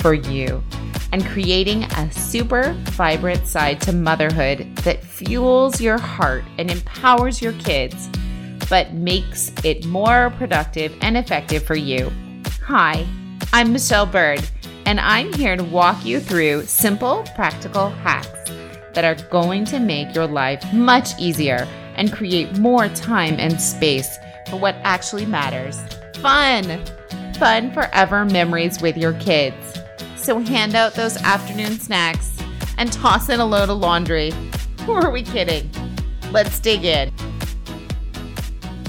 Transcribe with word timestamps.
for 0.00 0.14
you 0.14 0.62
and 1.12 1.24
creating 1.26 1.84
a 1.84 2.10
super 2.12 2.72
vibrant 2.90 3.46
side 3.46 3.80
to 3.82 3.92
motherhood 3.92 4.76
that 4.76 5.02
fuels 5.02 5.80
your 5.80 5.98
heart 5.98 6.44
and 6.58 6.70
empowers 6.70 7.42
your 7.42 7.52
kids 7.54 8.08
but 8.70 8.94
makes 8.94 9.52
it 9.64 9.84
more 9.84 10.32
productive 10.38 10.96
and 11.00 11.16
effective 11.16 11.62
for 11.64 11.74
you. 11.74 12.10
Hi, 12.62 13.04
I'm 13.52 13.72
Michelle 13.72 14.06
Byrd, 14.06 14.48
and 14.86 15.00
I'm 15.00 15.32
here 15.32 15.56
to 15.56 15.64
walk 15.64 16.04
you 16.04 16.20
through 16.20 16.66
simple, 16.66 17.24
practical 17.34 17.90
hacks 17.90 18.50
that 18.94 19.04
are 19.04 19.16
going 19.28 19.64
to 19.66 19.80
make 19.80 20.14
your 20.14 20.28
life 20.28 20.72
much 20.72 21.18
easier 21.18 21.66
and 21.96 22.12
create 22.12 22.58
more 22.58 22.88
time 22.88 23.34
and 23.40 23.60
space 23.60 24.16
for 24.48 24.56
what 24.56 24.76
actually 24.84 25.26
matters. 25.26 25.80
Fun! 26.20 26.80
Fun 27.34 27.72
forever 27.72 28.24
memories 28.24 28.80
with 28.80 28.96
your 28.96 29.14
kids. 29.14 29.79
So 30.20 30.38
hand 30.38 30.74
out 30.74 30.92
those 30.92 31.16
afternoon 31.16 31.80
snacks 31.80 32.36
and 32.76 32.92
toss 32.92 33.30
in 33.30 33.40
a 33.40 33.46
load 33.46 33.70
of 33.70 33.78
laundry. 33.78 34.32
Who 34.84 34.92
are 34.92 35.10
we 35.10 35.22
kidding? 35.22 35.70
Let's 36.30 36.60
dig 36.60 36.84
in. 36.84 37.10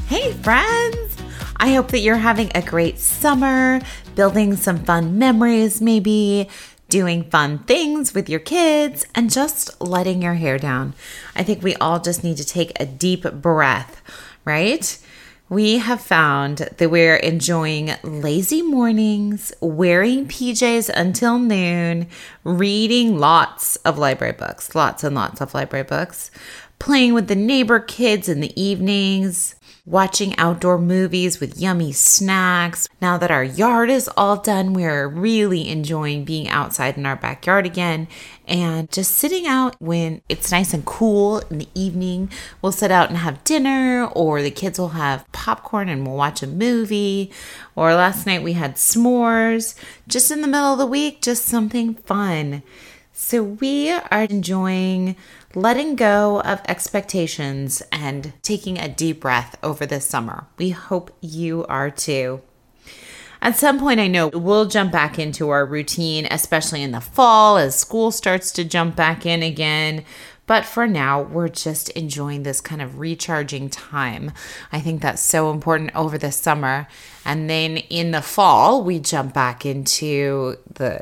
Hey, 0.08 0.34
friends! 0.34 1.16
I 1.56 1.74
hope 1.74 1.88
that 1.92 2.00
you're 2.00 2.18
having 2.18 2.52
a 2.54 2.62
great 2.62 3.00
summer, 3.00 3.80
building 4.16 4.58
some 4.58 4.84
fun 4.84 5.18
memories, 5.18 5.82
maybe 5.82 6.50
doing 6.90 7.24
fun 7.24 7.60
things 7.60 8.14
with 8.14 8.28
your 8.28 8.42
kids, 8.42 9.06
and 9.16 9.32
just 9.32 9.80
letting 9.80 10.22
your 10.22 10.34
hair 10.34 10.58
down. 10.58 10.94
I 11.34 11.44
think 11.44 11.64
we 11.64 11.76
all 11.76 12.02
just 12.02 12.26
need 12.26 12.38
to 12.38 12.46
take 12.46 12.78
a 12.78 12.86
deep 12.86 13.24
breath, 13.24 14.02
right? 14.44 15.00
We 15.52 15.80
have 15.80 16.00
found 16.00 16.60
that 16.78 16.90
we're 16.90 17.18
enjoying 17.18 17.92
lazy 18.04 18.62
mornings, 18.62 19.52
wearing 19.60 20.26
PJs 20.26 20.88
until 20.96 21.40
noon, 21.40 22.08
reading 22.46 23.20
lots 23.20 23.76
of 23.76 23.98
library 23.98 24.32
books, 24.32 24.76
lots 24.76 25.04
and 25.04 25.14
lots 25.14 25.42
of 25.42 25.54
library 25.54 25.84
books, 25.84 26.32
playing 26.80 27.14
with 27.14 27.28
the 27.28 27.36
neighbor 27.36 27.82
kids 27.82 28.30
in 28.30 28.40
the 28.40 28.58
evenings, 28.62 29.56
watching 29.86 30.38
outdoor 30.38 30.78
movies 30.78 31.40
with 31.40 31.60
yummy 31.60 31.92
snacks. 31.92 32.88
Now 33.02 33.18
that 33.18 33.32
our 33.32 33.44
yard 33.44 33.90
is 33.90 34.10
all 34.16 34.38
done, 34.38 34.74
we're 34.74 35.08
really 35.08 35.68
enjoying 35.70 36.24
being 36.24 36.48
outside 36.50 36.98
in 36.98 37.06
our 37.06 37.16
backyard 37.16 37.66
again 37.66 38.08
and 38.48 38.92
just 38.92 39.12
sitting 39.12 39.48
out 39.48 39.76
when 39.80 40.22
it's 40.30 40.52
nice 40.52 40.74
and 40.74 40.86
cool 40.86 41.40
in 41.50 41.60
the 41.60 41.68
evening. 41.74 42.30
We'll 42.62 42.72
sit 42.72 42.92
out 42.92 43.10
and 43.10 43.18
have 43.18 43.44
dinner, 43.44 44.06
or 44.14 44.42
the 44.42 44.52
kids 44.52 44.78
will 44.78 44.90
have 44.90 45.30
popcorn 45.32 45.90
and 45.90 46.06
we'll 46.06 46.18
watch 46.18 46.44
a 46.44 46.48
movie. 46.48 47.32
Or 47.76 47.96
last 47.96 48.26
night 48.28 48.44
we 48.44 48.54
had 48.54 48.76
s'mores. 48.76 49.74
Just 50.08 50.32
in 50.32 50.42
the 50.42 50.48
middle 50.48 50.74
of 50.74 50.80
the 50.80 50.86
week, 50.86 51.22
just 51.22 51.46
something 51.46 51.96
fun. 51.96 52.62
So 53.24 53.44
we 53.44 53.92
are 53.92 54.24
enjoying 54.24 55.16
letting 55.54 55.96
go 55.96 56.42
of 56.42 56.60
expectations 56.68 57.82
and 57.92 58.34
taking 58.42 58.78
a 58.78 58.90
deep 58.90 59.22
breath 59.22 59.58
over 59.64 59.86
this 59.86 60.06
summer. 60.06 60.48
We 60.58 60.72
hope 60.72 61.16
you 61.22 61.64
are 61.70 61.90
too. 61.92 62.42
At 63.40 63.56
some 63.56 63.80
point, 63.80 64.00
I 64.00 64.08
know 64.08 64.30
we'll 64.30 64.66
jump 64.66 64.92
back 64.92 65.18
into 65.20 65.50
our 65.50 65.66
routine, 65.66 66.28
especially 66.30 66.82
in 66.82 66.92
the 66.92 67.00
fall 67.00 67.58
as 67.58 67.76
school 67.76 68.12
starts 68.12 68.52
to 68.54 68.66
jump 68.66 68.96
back 68.96 69.26
in 69.26 69.44
again. 69.44 70.04
But 70.48 70.66
for 70.66 70.88
now, 70.88 71.22
we're 71.22 71.48
just 71.48 71.90
enjoying 71.90 72.44
this 72.44 72.60
kind 72.60 72.82
of 72.82 73.00
recharging 73.00 73.70
time. 73.70 74.32
I 74.74 74.82
think 74.82 75.02
that's 75.02 75.22
so 75.22 75.52
important 75.52 75.96
over 75.96 76.18
the 76.18 76.32
summer. 76.32 76.88
And 77.24 77.50
then 77.50 77.78
in 77.78 78.12
the 78.12 78.24
fall, 78.24 78.84
we 78.84 79.00
jump 79.00 79.34
back 79.34 79.64
into 79.66 80.58
the 80.74 81.02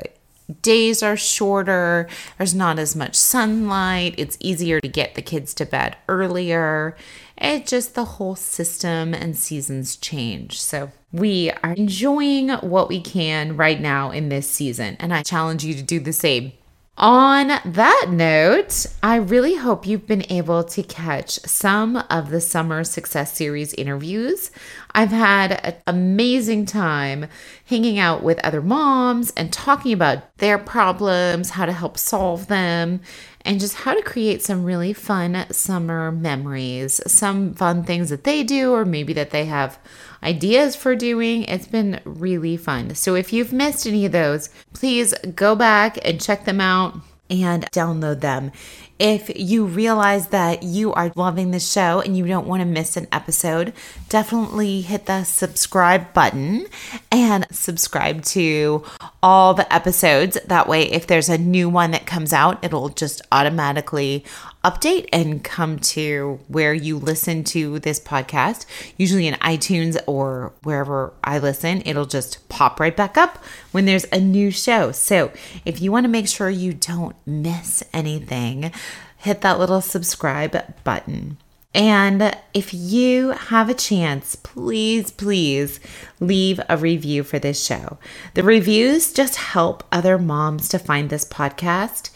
days 0.62 1.02
are 1.02 1.16
shorter, 1.16 2.08
there's 2.38 2.54
not 2.54 2.78
as 2.78 2.96
much 2.96 3.14
sunlight, 3.14 4.14
it's 4.18 4.36
easier 4.40 4.80
to 4.80 4.88
get 4.88 5.14
the 5.14 5.22
kids 5.22 5.54
to 5.54 5.66
bed 5.66 5.96
earlier. 6.08 6.96
It 7.36 7.66
just 7.66 7.94
the 7.94 8.04
whole 8.04 8.36
system 8.36 9.14
and 9.14 9.36
seasons 9.36 9.96
change. 9.96 10.60
So 10.60 10.90
we 11.12 11.50
are 11.62 11.72
enjoying 11.72 12.50
what 12.50 12.88
we 12.88 13.00
can 13.00 13.56
right 13.56 13.80
now 13.80 14.10
in 14.10 14.28
this 14.28 14.48
season, 14.48 14.96
and 15.00 15.12
I 15.12 15.22
challenge 15.22 15.64
you 15.64 15.74
to 15.74 15.82
do 15.82 16.00
the 16.00 16.12
same. 16.12 16.52
On 17.00 17.48
that 17.64 18.08
note, 18.10 18.84
I 19.02 19.16
really 19.16 19.54
hope 19.54 19.86
you've 19.86 20.06
been 20.06 20.30
able 20.30 20.62
to 20.64 20.82
catch 20.82 21.40
some 21.46 21.96
of 22.10 22.28
the 22.28 22.42
Summer 22.42 22.84
Success 22.84 23.34
Series 23.34 23.72
interviews. 23.72 24.50
I've 24.94 25.08
had 25.08 25.52
an 25.64 25.76
amazing 25.86 26.66
time 26.66 27.28
hanging 27.64 27.98
out 27.98 28.22
with 28.22 28.38
other 28.44 28.60
moms 28.60 29.32
and 29.34 29.50
talking 29.50 29.94
about 29.94 30.36
their 30.36 30.58
problems, 30.58 31.48
how 31.48 31.64
to 31.64 31.72
help 31.72 31.96
solve 31.96 32.48
them, 32.48 33.00
and 33.44 33.60
just 33.60 33.74
how 33.74 33.94
to 33.94 34.02
create 34.02 34.42
some 34.42 34.64
really 34.64 34.92
fun 34.92 35.46
summer 35.50 36.12
memories, 36.12 37.00
some 37.06 37.54
fun 37.54 37.84
things 37.84 38.10
that 38.10 38.24
they 38.24 38.42
do, 38.42 38.72
or 38.72 38.84
maybe 38.84 39.12
that 39.14 39.30
they 39.30 39.46
have 39.46 39.78
ideas 40.22 40.76
for 40.76 40.94
doing. 40.94 41.44
It's 41.44 41.66
been 41.66 42.00
really 42.04 42.56
fun. 42.56 42.94
So 42.94 43.14
if 43.14 43.32
you've 43.32 43.52
missed 43.52 43.86
any 43.86 44.04
of 44.06 44.12
those, 44.12 44.50
please 44.72 45.14
go 45.34 45.54
back 45.54 45.98
and 46.04 46.20
check 46.20 46.44
them 46.44 46.60
out 46.60 46.94
and 47.30 47.64
download 47.70 48.20
them. 48.20 48.50
If 48.98 49.30
you 49.34 49.64
realize 49.64 50.28
that 50.28 50.62
you 50.62 50.92
are 50.92 51.10
loving 51.16 51.52
the 51.52 51.60
show 51.60 52.00
and 52.00 52.18
you 52.18 52.26
don't 52.26 52.46
want 52.46 52.60
to 52.60 52.66
miss 52.66 52.98
an 52.98 53.06
episode, 53.10 53.72
definitely 54.10 54.82
hit 54.82 55.06
the 55.06 55.24
subscribe 55.24 56.12
button 56.12 56.66
and 57.10 57.46
subscribe 57.50 58.22
to 58.24 58.84
all 59.22 59.54
the 59.54 59.72
episodes. 59.72 60.38
That 60.46 60.68
way, 60.68 60.90
if 60.90 61.06
there's 61.06 61.28
a 61.28 61.38
new 61.38 61.68
one 61.68 61.90
that 61.90 62.06
comes 62.06 62.32
out, 62.32 62.62
it'll 62.64 62.88
just 62.88 63.22
automatically 63.30 64.24
update 64.64 65.08
and 65.12 65.42
come 65.42 65.78
to 65.78 66.38
where 66.48 66.74
you 66.74 66.98
listen 66.98 67.44
to 67.44 67.78
this 67.80 68.00
podcast. 68.00 68.66
Usually 68.96 69.26
in 69.26 69.34
iTunes 69.34 69.98
or 70.06 70.52
wherever 70.62 71.12
I 71.24 71.38
listen, 71.38 71.82
it'll 71.84 72.06
just 72.06 72.48
pop 72.48 72.80
right 72.80 72.96
back 72.96 73.16
up 73.16 73.42
when 73.72 73.84
there's 73.84 74.06
a 74.12 74.20
new 74.20 74.50
show. 74.50 74.92
So 74.92 75.32
if 75.64 75.80
you 75.80 75.92
want 75.92 76.04
to 76.04 76.08
make 76.08 76.28
sure 76.28 76.50
you 76.50 76.72
don't 76.72 77.16
miss 77.26 77.82
anything, 77.92 78.72
hit 79.16 79.40
that 79.42 79.58
little 79.58 79.80
subscribe 79.80 80.82
button. 80.84 81.36
And 81.72 82.36
if 82.52 82.74
you 82.74 83.30
have 83.30 83.68
a 83.68 83.74
chance, 83.74 84.34
please, 84.34 85.10
please 85.12 85.78
leave 86.18 86.60
a 86.68 86.76
review 86.76 87.22
for 87.22 87.38
this 87.38 87.64
show. 87.64 87.98
The 88.34 88.42
reviews 88.42 89.12
just 89.12 89.36
help 89.36 89.84
other 89.92 90.18
moms 90.18 90.68
to 90.70 90.78
find 90.78 91.10
this 91.10 91.24
podcast 91.24 92.10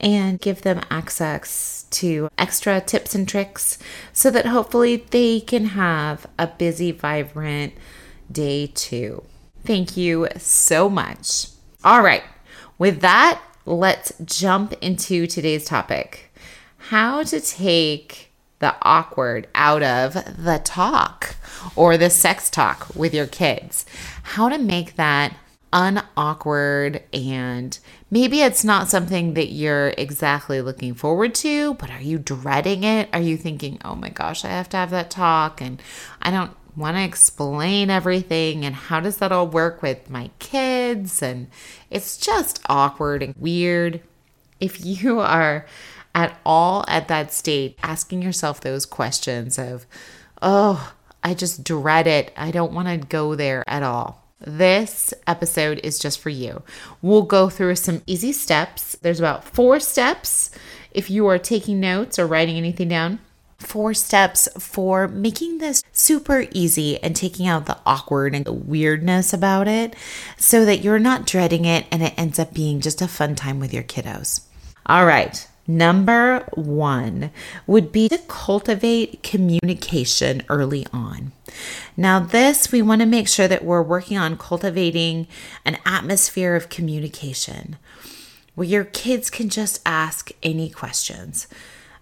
and 0.00 0.40
give 0.40 0.62
them 0.62 0.82
access 0.90 1.86
to 1.90 2.28
extra 2.36 2.80
tips 2.80 3.14
and 3.14 3.26
tricks 3.26 3.78
so 4.12 4.30
that 4.30 4.46
hopefully 4.46 5.06
they 5.10 5.40
can 5.40 5.66
have 5.66 6.26
a 6.38 6.46
busy, 6.46 6.92
vibrant 6.92 7.72
day 8.30 8.66
too. 8.66 9.24
Thank 9.64 9.96
you 9.96 10.28
so 10.36 10.88
much. 10.88 11.48
All 11.82 12.02
right, 12.02 12.22
with 12.76 13.00
that, 13.00 13.40
let's 13.64 14.12
jump 14.24 14.74
into 14.82 15.26
today's 15.26 15.64
topic 15.64 16.32
how 16.76 17.22
to 17.22 17.40
take 17.40 18.27
the 18.60 18.74
awkward 18.82 19.46
out 19.54 19.82
of 19.82 20.14
the 20.14 20.60
talk 20.64 21.36
or 21.76 21.96
the 21.96 22.10
sex 22.10 22.50
talk 22.50 22.88
with 22.94 23.14
your 23.14 23.26
kids. 23.26 23.86
How 24.22 24.48
to 24.48 24.58
make 24.58 24.96
that 24.96 25.36
unawkward 25.72 27.02
and 27.12 27.78
maybe 28.10 28.40
it's 28.40 28.64
not 28.64 28.88
something 28.88 29.34
that 29.34 29.48
you're 29.48 29.88
exactly 29.98 30.60
looking 30.62 30.94
forward 30.94 31.34
to, 31.34 31.74
but 31.74 31.90
are 31.90 32.00
you 32.00 32.18
dreading 32.18 32.84
it? 32.84 33.08
Are 33.12 33.20
you 33.20 33.36
thinking, 33.36 33.78
oh 33.84 33.94
my 33.94 34.08
gosh, 34.08 34.44
I 34.44 34.48
have 34.48 34.68
to 34.70 34.76
have 34.76 34.90
that 34.90 35.10
talk 35.10 35.60
and 35.60 35.82
I 36.22 36.30
don't 36.30 36.52
want 36.76 36.96
to 36.96 37.02
explain 37.02 37.90
everything 37.90 38.64
and 38.64 38.74
how 38.74 39.00
does 39.00 39.18
that 39.18 39.32
all 39.32 39.46
work 39.46 39.82
with 39.82 40.08
my 40.08 40.30
kids? 40.38 41.22
And 41.22 41.48
it's 41.90 42.16
just 42.16 42.60
awkward 42.66 43.22
and 43.22 43.34
weird. 43.36 44.00
If 44.60 44.84
you 44.84 45.20
are 45.20 45.66
at 46.18 46.38
all 46.44 46.84
at 46.88 47.08
that 47.08 47.32
state, 47.32 47.78
asking 47.82 48.22
yourself 48.22 48.60
those 48.60 48.84
questions 48.84 49.58
of, 49.58 49.86
oh, 50.42 50.92
I 51.22 51.34
just 51.34 51.64
dread 51.64 52.06
it. 52.06 52.32
I 52.36 52.50
don't 52.50 52.72
want 52.72 52.88
to 52.88 52.96
go 52.96 53.34
there 53.34 53.64
at 53.68 53.82
all 53.82 54.28
this 54.40 55.12
episode 55.26 55.80
is 55.82 55.98
just 55.98 56.20
for 56.20 56.30
you. 56.30 56.62
We'll 57.02 57.22
go 57.22 57.48
through 57.48 57.76
some 57.76 58.02
easy 58.06 58.32
steps. 58.32 58.96
There's 59.02 59.18
about 59.18 59.44
four 59.44 59.80
steps 59.80 60.50
if 60.92 61.10
you 61.10 61.26
are 61.26 61.38
taking 61.38 61.80
notes 61.80 62.18
or 62.18 62.26
writing 62.26 62.56
anything 62.56 62.88
down. 62.88 63.18
Four 63.58 63.92
steps 63.92 64.48
for 64.56 65.08
making 65.08 65.58
this 65.58 65.82
super 65.90 66.46
easy 66.52 67.02
and 67.02 67.16
taking 67.16 67.48
out 67.48 67.66
the 67.66 67.78
awkward 67.84 68.32
and 68.32 68.44
the 68.44 68.52
weirdness 68.52 69.32
about 69.32 69.66
it 69.66 69.96
so 70.36 70.64
that 70.64 70.84
you're 70.84 71.00
not 71.00 71.26
dreading 71.26 71.64
it 71.64 71.84
and 71.90 72.00
it 72.00 72.14
ends 72.16 72.38
up 72.38 72.54
being 72.54 72.80
just 72.80 73.02
a 73.02 73.08
fun 73.08 73.34
time 73.34 73.58
with 73.58 73.74
your 73.74 73.82
kiddos. 73.82 74.42
All 74.86 75.04
right. 75.04 75.48
Number 75.70 76.48
one 76.54 77.30
would 77.66 77.92
be 77.92 78.08
to 78.08 78.16
cultivate 78.26 79.22
communication 79.22 80.42
early 80.48 80.86
on. 80.94 81.32
Now, 81.94 82.18
this, 82.20 82.72
we 82.72 82.80
want 82.80 83.02
to 83.02 83.06
make 83.06 83.28
sure 83.28 83.46
that 83.48 83.64
we're 83.64 83.82
working 83.82 84.16
on 84.16 84.38
cultivating 84.38 85.28
an 85.66 85.76
atmosphere 85.84 86.56
of 86.56 86.70
communication 86.70 87.76
where 88.54 88.66
your 88.66 88.84
kids 88.84 89.28
can 89.28 89.50
just 89.50 89.82
ask 89.84 90.30
any 90.42 90.70
questions. 90.70 91.46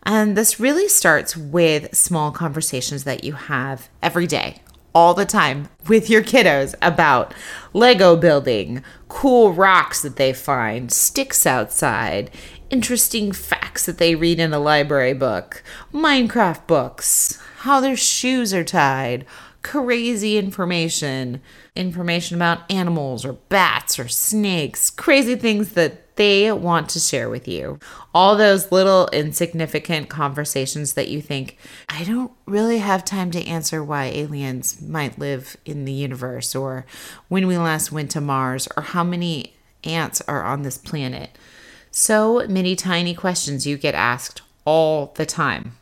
And 0.04 0.36
this 0.36 0.60
really 0.60 0.88
starts 0.88 1.36
with 1.36 1.94
small 1.94 2.30
conversations 2.30 3.02
that 3.02 3.24
you 3.24 3.32
have 3.32 3.88
every 4.00 4.28
day, 4.28 4.62
all 4.94 5.12
the 5.12 5.26
time 5.26 5.68
with 5.88 6.08
your 6.08 6.22
kiddos 6.22 6.76
about 6.80 7.34
Lego 7.72 8.16
building, 8.16 8.84
cool 9.08 9.52
rocks 9.52 10.02
that 10.02 10.16
they 10.16 10.32
find, 10.32 10.92
sticks 10.92 11.44
outside, 11.44 12.30
interesting 12.70 13.32
facts 13.32 13.86
that 13.86 13.98
they 13.98 14.14
read 14.14 14.38
in 14.38 14.52
a 14.52 14.58
library 14.58 15.14
book, 15.14 15.62
Minecraft 15.92 16.66
books, 16.66 17.40
how 17.58 17.80
their 17.80 17.96
shoes 17.96 18.52
are 18.52 18.64
tied, 18.64 19.24
crazy 19.62 20.38
information, 20.38 21.40
information 21.74 22.36
about 22.36 22.70
animals 22.70 23.24
or 23.24 23.32
bats 23.34 23.98
or 23.98 24.08
snakes, 24.08 24.90
crazy 24.90 25.34
things 25.34 25.72
that 25.72 26.16
they 26.16 26.50
want 26.52 26.88
to 26.88 27.00
share 27.00 27.28
with 27.28 27.46
you. 27.46 27.78
All 28.14 28.36
those 28.36 28.72
little 28.72 29.08
insignificant 29.12 30.08
conversations 30.08 30.94
that 30.94 31.08
you 31.08 31.20
think, 31.20 31.58
I 31.88 32.04
don't 32.04 32.32
really 32.46 32.78
have 32.78 33.04
time 33.04 33.30
to 33.32 33.44
answer 33.44 33.84
why 33.84 34.04
aliens 34.04 34.80
might 34.80 35.18
live 35.18 35.56
in 35.64 35.84
the 35.84 35.92
universe, 35.92 36.54
or 36.54 36.86
when 37.28 37.46
we 37.46 37.58
last 37.58 37.92
went 37.92 38.10
to 38.12 38.20
Mars, 38.20 38.68
or 38.76 38.82
how 38.82 39.04
many 39.04 39.54
ants 39.84 40.20
are 40.22 40.44
on 40.44 40.62
this 40.62 40.78
planet. 40.78 41.36
So 41.98 42.46
many 42.46 42.76
tiny 42.76 43.14
questions 43.14 43.66
you 43.66 43.78
get 43.78 43.94
asked 43.94 44.42
all 44.66 45.14
the 45.14 45.24
time. 45.24 45.78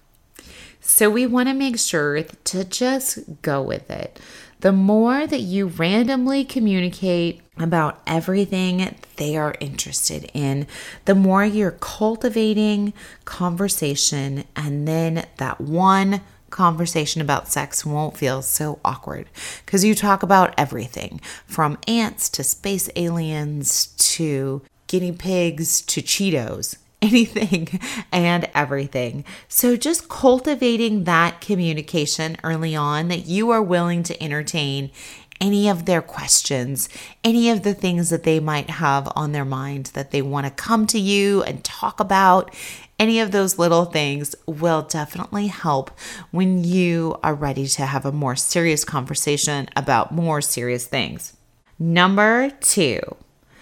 So 0.80 1.10
we 1.10 1.26
want 1.26 1.48
to 1.48 1.54
make 1.54 1.76
sure 1.76 2.22
to 2.22 2.64
just 2.64 3.42
go 3.42 3.60
with 3.60 3.90
it. 3.90 4.20
The 4.60 4.70
more 4.70 5.26
that 5.26 5.40
you 5.40 5.66
randomly 5.66 6.44
communicate 6.44 7.40
about 7.58 8.00
everything 8.06 8.94
they 9.16 9.36
are 9.36 9.56
interested 9.58 10.30
in, 10.32 10.68
the 11.04 11.16
more 11.16 11.44
you're 11.44 11.72
cultivating 11.72 12.92
conversation, 13.24 14.44
and 14.54 14.86
then 14.86 15.26
that 15.38 15.60
one 15.60 16.20
conversation 16.48 17.22
about 17.22 17.48
sex 17.48 17.84
won't 17.84 18.16
feel 18.16 18.40
so 18.40 18.78
awkward 18.84 19.26
because 19.66 19.84
you 19.84 19.96
talk 19.96 20.22
about 20.22 20.54
everything 20.56 21.20
from 21.44 21.76
ants 21.88 22.28
to 22.28 22.44
space 22.44 22.88
aliens 22.94 23.86
to 23.96 24.62
guinea 24.94 25.10
pigs 25.10 25.80
to 25.80 26.00
Cheetos, 26.00 26.76
anything 27.02 27.80
and 28.12 28.48
everything. 28.54 29.24
So, 29.48 29.76
just 29.76 30.08
cultivating 30.08 31.02
that 31.02 31.40
communication 31.40 32.36
early 32.44 32.76
on 32.76 33.08
that 33.08 33.26
you 33.26 33.50
are 33.50 33.60
willing 33.60 34.04
to 34.04 34.22
entertain 34.22 34.92
any 35.40 35.68
of 35.68 35.84
their 35.86 36.00
questions, 36.00 36.88
any 37.24 37.50
of 37.50 37.64
the 37.64 37.74
things 37.74 38.08
that 38.10 38.22
they 38.22 38.38
might 38.38 38.70
have 38.70 39.10
on 39.16 39.32
their 39.32 39.44
mind 39.44 39.86
that 39.94 40.12
they 40.12 40.22
want 40.22 40.46
to 40.46 40.52
come 40.52 40.86
to 40.86 41.00
you 41.00 41.42
and 41.42 41.64
talk 41.64 41.98
about. 41.98 42.54
Any 42.96 43.18
of 43.18 43.32
those 43.32 43.58
little 43.58 43.86
things 43.86 44.36
will 44.46 44.82
definitely 44.82 45.48
help 45.48 45.90
when 46.30 46.62
you 46.62 47.18
are 47.24 47.34
ready 47.34 47.66
to 47.66 47.84
have 47.84 48.06
a 48.06 48.12
more 48.12 48.36
serious 48.36 48.84
conversation 48.84 49.68
about 49.74 50.12
more 50.12 50.40
serious 50.40 50.86
things. 50.86 51.36
Number 51.80 52.50
two, 52.60 53.00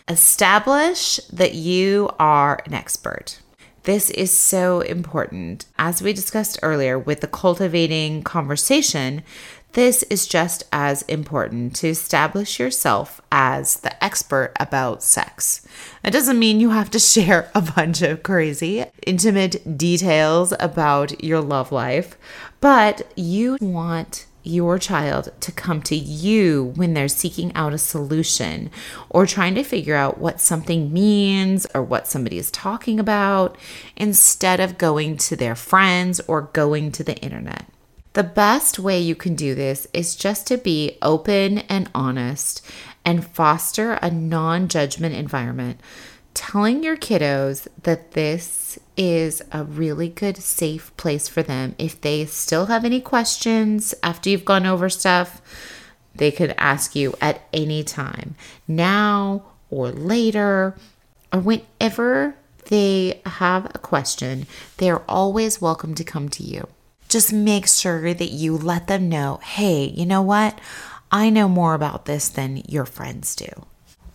Establish 0.09 1.19
that 1.33 1.55
you 1.55 2.11
are 2.19 2.61
an 2.67 2.75
expert. 2.75 3.41
This 3.85 4.11
is 4.11 4.37
so 4.37 4.81
important. 4.81 5.67
As 5.79 6.03
we 6.03 6.13
discussed 6.13 6.59
earlier 6.63 6.99
with 6.99 7.21
the 7.21 7.27
cultivating 7.27 8.23
conversation, 8.23 9.23
this 9.73 10.03
is 10.05 10.27
just 10.27 10.65
as 10.71 11.03
important 11.03 11.75
to 11.77 11.89
establish 11.89 12.61
yourself 12.61 13.21
as 13.33 13.77
the 13.77 14.05
expert 14.05 14.53
about 14.61 15.03
sex. 15.03 15.67
It 16.05 16.11
doesn't 16.11 16.39
mean 16.39 16.61
you 16.61 16.71
have 16.71 16.91
to 16.91 16.99
share 17.01 17.51
a 17.55 17.63
bunch 17.63 18.03
of 18.03 18.23
crazy, 18.23 18.85
intimate 19.07 19.79
details 19.79 20.53
about 20.61 21.25
your 21.25 21.41
love 21.41 21.73
life, 21.73 22.19
but 22.61 23.11
you 23.17 23.57
want 23.61 24.27
your 24.43 24.79
child 24.79 25.33
to 25.41 25.53
come 25.53 25.83
to 25.83 25.97
you 25.97 26.73
when 26.77 26.95
they're 26.95 27.09
seeking 27.09 27.55
out 27.55 27.73
a 27.73 27.79
solution 27.79 28.71
or 29.09 29.27
trying 29.27 29.55
to 29.55 29.63
figure 29.63 29.95
out 29.95 30.19
what 30.19 30.41
something 30.41 30.93
means 30.93 31.67
or 31.75 31.83
what 31.83 32.07
somebody 32.09 32.39
is 32.39 32.51
talking 32.51 32.99
about 32.99 33.57
instead 33.97 34.61
of 34.61 34.79
going 34.79 35.17
to 35.17 35.37
their 35.37 35.55
friends 35.55 36.21
or 36.27 36.43
going 36.53 36.91
to 36.93 37.05
the 37.05 37.17
internet. 37.19 37.67
The 38.15 38.23
best 38.23 38.79
way 38.79 39.01
you 39.01 39.15
can 39.15 39.35
do 39.35 39.55
this 39.55 39.87
is 39.95 40.17
just 40.17 40.47
to 40.49 40.59
be 40.59 40.99
open 41.01 41.59
and 41.61 41.89
honest 41.95 42.67
and 43.05 43.27
foster 43.27 43.93
a 43.95 44.11
non 44.11 44.69
judgment 44.69 45.15
environment 45.15 45.81
telling 46.35 46.83
your 46.83 46.97
kiddos 46.97 47.67
that 47.83 48.13
this 48.13 48.79
is 48.97 49.43
a 49.53 49.65
really 49.65 50.09
good, 50.09 50.37
safe 50.37 50.97
place 50.97 51.29
for 51.29 51.43
them. 51.43 51.75
If 51.79 52.01
they 52.01 52.27
still 52.27 52.67
have 52.67 52.85
any 52.85 53.01
questions 53.01 53.95
after 54.03 54.31
you've 54.31 54.45
gone 54.45 54.67
over 54.67 54.89
stuff, 54.89 55.41
they 56.15 56.31
could 56.31 56.55
ask 56.59 56.95
you 56.95 57.15
at 57.21 57.43
any 57.53 57.83
time, 57.83 58.35
now 58.69 59.45
or 59.71 59.91
later, 59.91 60.77
or 61.33 61.41
whenever 61.41 62.35
they 62.67 63.21
have 63.25 63.67
a 63.75 63.79
question, 63.79 64.47
they're 64.77 65.11
always 65.11 65.61
welcome 65.61 65.95
to 65.95 66.05
come 66.05 66.29
to 66.31 66.43
you. 66.43 66.69
Just 67.09 67.33
make 67.33 67.67
sure 67.67 68.15
that 68.15 68.31
you 68.31 68.57
let 68.57 68.87
them 68.87 69.09
know 69.09 69.41
hey, 69.43 69.85
you 69.85 70.07
know 70.07 70.23
what? 70.23 70.59
I 71.11 71.29
know 71.29 71.49
more 71.49 71.75
about 71.75 72.07
this 72.07 72.29
than 72.29 72.59
your 72.69 72.87
friends 72.87 73.37
do. 73.37 73.49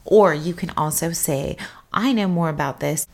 Or 0.03 0.33
you 0.33 0.53
can 0.53 0.71
also 0.77 1.12
say, 1.12 1.57
I 1.91 2.13
know 2.13 2.27
more 2.27 2.50
about 2.50 2.79
this. 2.79 3.08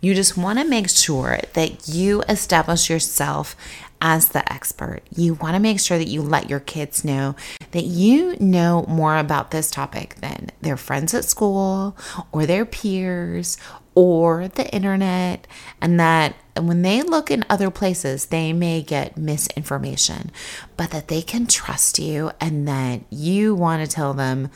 You 0.00 0.14
just 0.14 0.36
want 0.36 0.58
to 0.58 0.66
make 0.66 0.90
sure 0.90 1.40
that 1.54 1.88
you 1.88 2.22
establish 2.28 2.90
yourself 2.90 3.56
as 4.02 4.28
the 4.28 4.52
expert. 4.52 5.00
You 5.16 5.32
want 5.34 5.54
to 5.54 5.60
make 5.60 5.80
sure 5.80 5.96
that 5.96 6.08
you 6.08 6.20
let 6.20 6.50
your 6.50 6.60
kids 6.60 7.04
know 7.04 7.36
that 7.70 7.84
you 7.84 8.36
know 8.38 8.84
more 8.86 9.16
about 9.16 9.50
this 9.50 9.70
topic 9.70 10.16
than 10.16 10.50
their 10.60 10.76
friends 10.76 11.14
at 11.14 11.24
school 11.24 11.96
or 12.30 12.44
their 12.44 12.66
peers 12.66 13.56
or 13.94 14.48
the 14.48 14.68
internet, 14.74 15.46
and 15.80 15.98
that 15.98 16.34
when 16.56 16.82
they 16.82 17.00
look 17.00 17.30
in 17.30 17.44
other 17.48 17.70
places, 17.70 18.26
they 18.26 18.52
may 18.52 18.82
get 18.82 19.16
misinformation, 19.16 20.30
but 20.76 20.90
that 20.90 21.08
they 21.08 21.22
can 21.22 21.46
trust 21.46 21.98
you 21.98 22.30
and 22.40 22.68
that 22.68 23.00
you 23.10 23.54
want 23.54 23.82
to 23.82 23.90
tell 23.90 24.12
them 24.12 24.50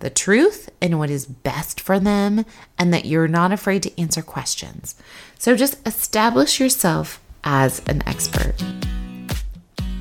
the 0.00 0.10
truth 0.10 0.68
and 0.82 0.98
what 0.98 1.10
is 1.10 1.24
best 1.24 1.80
for 1.80 2.00
them, 2.00 2.44
and 2.78 2.92
that 2.92 3.04
you're 3.04 3.28
not 3.28 3.52
afraid 3.52 3.82
to 3.84 4.00
answer 4.00 4.22
questions. 4.22 4.94
So 5.38 5.56
just 5.56 5.86
establish 5.86 6.58
yourself 6.58 7.20
as 7.44 7.80
an 7.86 8.02
expert. 8.06 8.54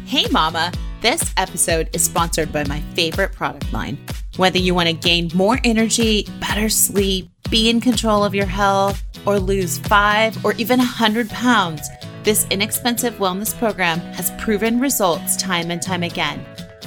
Hey, 0.06 0.25
Mama! 0.32 0.72
This 1.01 1.34
episode 1.38 1.89
is 1.94 2.03
sponsored 2.03 2.51
by 2.51 2.65
my 2.65 2.82
favorite 2.94 3.32
product 3.32 3.72
line. 3.72 3.98
Whether 4.36 4.58
you 4.58 4.74
want 4.74 4.88
to 4.88 4.94
gain 4.94 5.29
more 5.34 5.60
energy, 5.63 6.27
better 6.41 6.68
sleep, 6.68 7.29
be 7.50 7.70
in 7.70 7.79
control 7.79 8.24
of 8.24 8.36
your 8.36 8.46
health, 8.46 9.01
or 9.25 9.39
lose 9.39 9.77
five 9.79 10.44
or 10.44 10.53
even 10.53 10.79
a 10.79 10.84
100 10.84 11.29
pounds, 11.29 11.88
this 12.24 12.46
inexpensive 12.50 13.13
wellness 13.15 13.58
program 13.58 14.00
has 14.13 14.32
proven 14.39 14.79
results 14.79 15.38
time 15.38 15.72
and 15.72 15.82
time 15.82 16.03
again. 16.03 16.46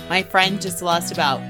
My 0.08 0.22
friend 0.22 0.60
just 0.60 0.82
lost 0.82 1.12
about 1.12 1.40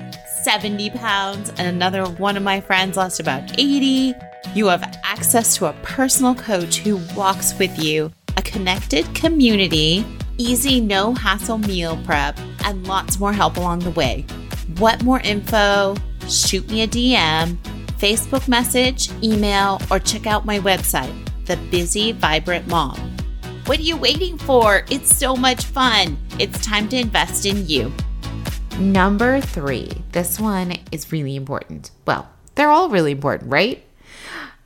70 0.43 0.91
pounds, 0.91 1.51
and 1.51 1.69
another 1.69 2.05
one 2.05 2.37
of 2.37 2.43
my 2.43 2.61
friends 2.61 2.97
lost 2.97 3.21
about 3.21 3.59
80. 3.59 4.15
You 4.55 4.67
have 4.67 4.83
access 5.05 5.57
to 5.57 5.67
a 5.67 5.73
personal 5.83 6.35
coach 6.35 6.79
who 6.79 7.01
walks 7.17 7.57
with 7.59 7.79
you, 7.79 8.11
a 8.37 8.43
connected 8.43 9.15
community, 9.15 10.05
easy, 10.39 10.81
no 10.81 11.15
hassle 11.15 11.59
meal 11.59 11.99
prep, 12.05 12.39
and 12.65 12.87
lots 12.87 13.21
more 13.21 13.33
help 13.33 13.57
along 13.57 13.81
the 13.81 13.91
way. 13.93 14.27
What 14.79 15.03
more 15.05 15.21
info? 15.21 15.95
Shoot 16.29 16.69
me 16.71 16.83
a 16.83 16.89
DM, 16.89 17.57
Facebook 17.99 18.49
message, 18.49 19.11
email, 19.23 19.81
or 19.91 20.01
check 20.01 20.27
out 20.27 20.45
my 20.45 20.59
website, 20.59 21.15
The 21.47 21.57
Busy 21.71 22.13
Vibrant 22.13 22.67
Mom. 22.67 22.99
What 23.67 23.79
are 23.79 23.83
you 23.83 23.97
waiting 23.97 24.39
for? 24.39 24.85
It's 24.91 25.17
so 25.17 25.37
much 25.37 25.65
fun. 25.65 26.19
It's 26.41 26.65
time 26.65 26.89
to 26.89 26.97
invest 26.97 27.47
in 27.47 27.65
you. 27.69 27.93
Number 28.83 29.41
three, 29.41 30.03
this 30.11 30.41
one 30.41 30.75
is 30.91 31.13
really 31.13 31.37
important. 31.37 31.93
Well, 32.05 32.29
they're 32.57 32.69
all 32.69 32.89
really 32.89 33.13
important, 33.13 33.53
right? 33.53 33.85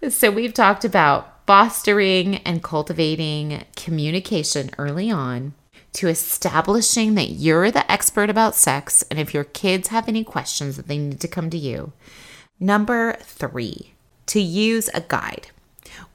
So, 0.08 0.30
we've 0.30 0.54
talked 0.54 0.86
about 0.86 1.46
fostering 1.46 2.36
and 2.36 2.62
cultivating 2.62 3.64
communication 3.76 4.70
early 4.78 5.10
on 5.10 5.52
to 5.92 6.08
establishing 6.08 7.14
that 7.16 7.28
you're 7.28 7.70
the 7.70 7.90
expert 7.92 8.30
about 8.30 8.54
sex 8.54 9.04
and 9.10 9.18
if 9.20 9.34
your 9.34 9.44
kids 9.44 9.88
have 9.88 10.08
any 10.08 10.24
questions 10.24 10.76
that 10.76 10.88
they 10.88 10.96
need 10.96 11.20
to 11.20 11.28
come 11.28 11.50
to 11.50 11.58
you. 11.58 11.92
Number 12.58 13.18
three, 13.20 13.92
to 14.28 14.40
use 14.40 14.88
a 14.94 15.02
guide. 15.02 15.48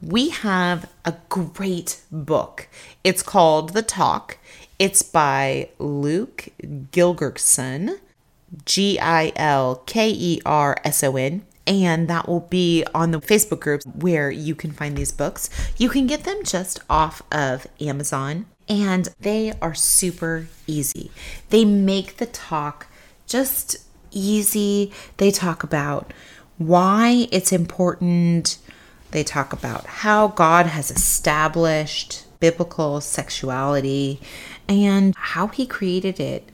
We 0.02 0.30
have 0.30 0.90
a 1.06 1.16
great 1.30 2.02
book. 2.12 2.68
It's 3.04 3.22
called 3.22 3.74
The 3.74 3.84
Talk. 3.84 4.40
It's 4.82 5.04
by 5.04 5.70
Luke 5.78 6.48
Gilkerson, 6.64 8.00
G 8.66 8.98
I 9.00 9.32
L 9.36 9.84
K 9.86 10.10
E 10.10 10.42
R 10.44 10.76
S 10.84 11.04
O 11.04 11.18
N 11.18 11.46
and 11.68 12.08
that 12.08 12.28
will 12.28 12.48
be 12.50 12.84
on 12.92 13.12
the 13.12 13.20
Facebook 13.20 13.60
groups 13.60 13.86
where 13.86 14.32
you 14.32 14.56
can 14.56 14.72
find 14.72 14.98
these 14.98 15.12
books. 15.12 15.52
You 15.78 15.88
can 15.88 16.08
get 16.08 16.24
them 16.24 16.44
just 16.44 16.80
off 16.90 17.22
of 17.32 17.68
Amazon, 17.80 18.48
and 18.68 19.08
they 19.20 19.54
are 19.62 19.76
super 19.76 20.48
easy. 20.66 21.12
They 21.52 21.64
make 21.64 22.18
the 22.18 22.26
talk 22.26 22.88
just 23.28 23.78
easy. 24.10 24.92
They 25.18 25.30
talk 25.30 25.62
about 25.62 26.12
why 26.58 27.28
it's 27.32 27.54
important, 27.54 28.58
they 29.12 29.24
talk 29.24 29.54
about 29.54 29.86
how 29.86 30.30
God 30.30 30.66
has 30.66 30.90
established 30.90 32.26
biblical 32.42 33.00
sexuality 33.00 34.20
and 34.72 35.14
how 35.18 35.48
he 35.48 35.66
created 35.66 36.20
it. 36.20 36.48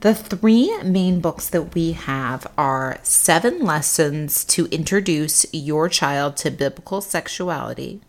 The 0.00 0.14
three 0.14 0.76
main 0.82 1.20
books 1.20 1.48
that 1.48 1.74
we 1.74 1.92
have 1.92 2.46
are 2.56 2.98
Seven 3.02 3.64
Lessons 3.64 4.44
to 4.46 4.66
Introduce 4.66 5.44
Your 5.52 5.88
Child 5.88 6.36
to 6.38 6.50
Biblical 6.50 7.00
Sexuality, 7.00 8.00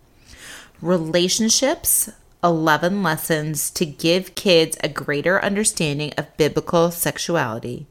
Relationships 0.81 2.09
11 2.43 3.01
Lessons 3.01 3.71
to 3.71 3.85
Give 3.85 4.35
Kids 4.35 4.77
a 4.83 4.89
Greater 4.89 5.43
Understanding 5.43 6.13
of 6.15 6.37
Biblical 6.37 6.91
Sexuality, 6.91 7.87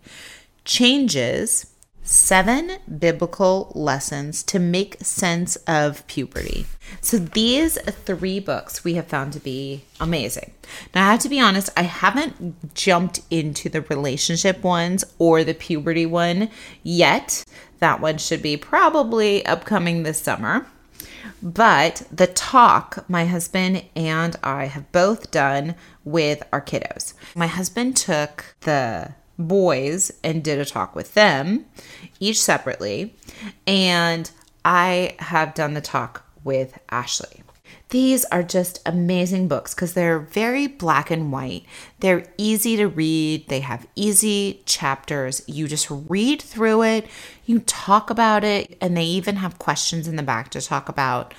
Changes 0.64 1.74
seven 2.04 2.76
biblical 2.99 3.73
lessons 3.75 4.42
to 4.44 4.58
make 4.58 5.02
sense 5.02 5.56
of 5.66 6.06
puberty. 6.06 6.66
So, 7.00 7.18
these 7.18 7.78
three 7.90 8.38
books 8.38 8.84
we 8.84 8.94
have 8.94 9.06
found 9.06 9.32
to 9.32 9.40
be 9.40 9.84
amazing. 9.99 10.52
Now, 10.94 11.08
I 11.08 11.12
have 11.12 11.20
to 11.20 11.28
be 11.28 11.40
honest, 11.40 11.70
I 11.76 11.82
haven't 11.82 12.75
jumped 12.75 13.20
into 13.30 13.68
the 13.68 13.80
relationship 13.82 14.62
ones 14.62 15.04
or 15.18 15.42
the 15.42 15.54
puberty 15.54 16.06
one 16.06 16.50
yet. 16.82 17.44
That 17.78 18.00
one 18.00 18.18
should 18.18 18.42
be 18.42 18.56
probably 18.56 19.44
upcoming 19.46 20.02
this 20.02 20.20
summer. 20.20 20.66
But 21.42 22.06
the 22.11 22.26
talk 22.26 23.04
my 23.08 23.26
husband 23.26 23.84
and 23.96 24.37
I 24.42 24.66
have 24.66 24.90
both 24.92 25.30
done 25.30 25.75
with 26.04 26.42
our 26.52 26.61
kiddos. 26.62 27.14
My 27.34 27.46
husband 27.46 27.96
took 27.96 28.56
the 28.61 29.14
boys 29.38 30.12
and 30.23 30.43
did 30.43 30.59
a 30.59 30.64
talk 30.64 30.95
with 30.95 31.14
them, 31.14 31.67
each 32.21 32.41
separately. 32.41 33.14
And 33.67 34.31
I 34.64 35.17
have 35.19 35.55
done 35.55 35.75
the 35.75 35.81
talk 35.81 36.25
with 36.43 36.79
Ashley. 36.91 37.43
These 37.91 38.25
are 38.26 38.43
just 38.43 38.81
amazing 38.87 39.47
books 39.47 39.75
because 39.75 39.95
they're 39.95 40.19
very 40.19 40.67
black 40.67 41.11
and 41.11 41.31
white. 41.31 41.64
They're 42.00 42.26
easy 42.38 42.76
to 42.76 42.88
read, 42.88 43.49
they 43.49 43.61
have 43.61 43.87
easy 43.95 44.62
chapters. 44.67 45.43
You 45.47 45.69
just 45.69 45.88
read 45.91 46.43
through 46.43 46.83
it, 46.83 47.07
you 47.45 47.61
talk 47.61 48.11
about 48.11 48.43
it, 48.43 48.76
and 48.81 48.97
they 48.97 49.05
even 49.05 49.37
have 49.37 49.59
questions 49.59 50.09
in 50.09 50.17
the 50.17 50.23
back 50.23 50.50
to 50.50 50.61
talk 50.61 50.88
about 50.88 51.35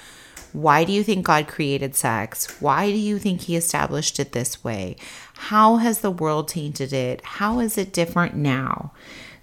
why 0.55 0.83
do 0.83 0.93
you 0.93 1.03
think 1.03 1.25
God 1.25 1.47
created 1.47 1.95
sex? 1.95 2.61
Why 2.61 2.89
do 2.91 2.97
you 2.97 3.19
think 3.19 3.41
He 3.41 3.55
established 3.55 4.19
it 4.19 4.31
this 4.31 4.63
way? 4.63 4.95
How 5.35 5.77
has 5.77 5.99
the 5.99 6.11
world 6.11 6.47
tainted 6.47 6.93
it? 6.93 7.21
How 7.23 7.59
is 7.59 7.77
it 7.77 7.91
different 7.91 8.35
now? 8.35 8.91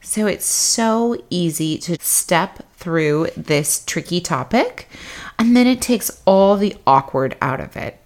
So 0.01 0.27
it's 0.27 0.47
so 0.47 1.23
easy 1.31 1.79
to 1.79 1.97
step 2.01 2.65
through 2.77 3.29
this 3.37 3.85
tricky 3.85 4.21
topic, 4.21 4.89
and 5.39 5.57
then 5.57 5.67
it 5.67 5.81
takes 5.81 6.23
all 6.25 6.57
the 6.57 6.77
awkward 6.87 7.37
out 7.41 7.61
of 7.61 7.77
it. 7.77 8.01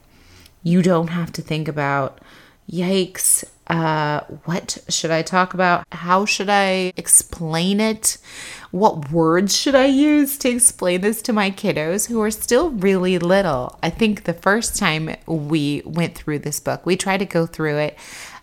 You 0.62 0.82
don't 0.82 1.08
have 1.08 1.32
to 1.32 1.42
think 1.42 1.68
about, 1.68 2.20
yikes, 2.70 3.44
uh, 3.68 4.20
what 4.44 4.78
should 4.88 5.11
I 5.11 5.23
talk 5.23 5.54
about? 5.54 5.87
How 5.90 6.25
should 6.25 6.49
I 6.49 6.92
explain 6.96 7.80
it? 7.80 8.18
What 8.70 9.11
words 9.11 9.56
should 9.56 9.75
I 9.75 9.87
use 9.87 10.38
to 10.38 10.50
explain 10.50 11.00
this 11.00 11.23
to 11.23 11.32
my 11.32 11.50
kiddos 11.50 12.06
who 12.08 12.20
are 12.23 12.30
still 12.30 12.70
really 12.70 13.18
little? 13.18 13.78
I 13.82 13.90
think 13.90 14.25
the 14.25 14.35
first 14.35 14.76
time 14.76 15.11
we 15.26 15.82
went 15.85 16.14
through 16.14 16.40
this 16.40 16.61
book, 16.61 16.87
we 16.87 16.96
try 16.96 17.16
to 17.16 17.25
go 17.25 17.46
through 17.46 17.78
it 17.78 17.99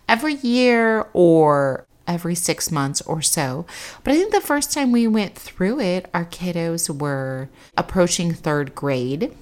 every 0.07 0.35
year 0.35 1.07
or 1.13 1.85
every 2.05 2.35
six 2.35 2.69
months 2.71 3.01
or 3.01 3.21
so. 3.21 3.65
But 4.03 4.13
I 4.13 4.17
think 4.17 4.33
the 4.33 4.41
first 4.41 4.73
time 4.73 4.91
we 4.91 5.07
went 5.07 5.35
through 5.35 5.79
it, 5.79 6.09
our 6.13 6.25
kiddos 6.25 6.89
were 6.99 7.49
approaching 7.77 8.33
third 8.33 8.75
grade. 8.75 9.33